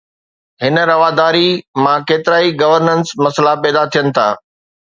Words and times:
هن 0.63 0.75
رواداري 0.91 1.49
مان 1.83 1.97
ڪيترائي 2.09 2.49
گورننس 2.61 3.07
مسئلا 3.23 3.53
پيدا 3.63 3.83
ٿين 3.93 4.07
ٿا. 4.15 4.27